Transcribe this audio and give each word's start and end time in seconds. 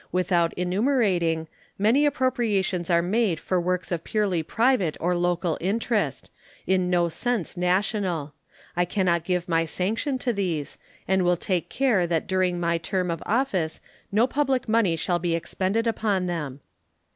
Without 0.11 0.51
enumerating, 0.55 1.47
many 1.77 2.07
appropriations 2.07 2.89
are 2.89 3.03
made 3.03 3.39
for 3.39 3.61
works 3.61 3.91
of 3.91 4.03
purely 4.03 4.41
private 4.41 4.97
or 4.99 5.13
local 5.13 5.59
interest, 5.61 6.31
in 6.65 6.89
no 6.89 7.07
sense 7.07 7.55
national. 7.55 8.33
I 8.75 8.83
can 8.83 9.05
not 9.05 9.23
give 9.23 9.47
my 9.47 9.63
sanction 9.65 10.17
to 10.17 10.33
these, 10.33 10.79
and 11.07 11.21
will 11.21 11.37
take 11.37 11.69
care 11.69 12.07
that 12.07 12.25
during 12.25 12.59
my 12.59 12.79
term 12.79 13.11
of 13.11 13.21
office 13.27 13.79
no 14.11 14.25
public 14.25 14.67
money 14.67 14.95
shall 14.95 15.19
be 15.19 15.35
expended 15.35 15.85
upon 15.85 16.25
them. 16.25 16.61